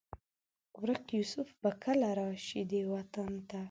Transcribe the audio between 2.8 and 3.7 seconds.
وطن ته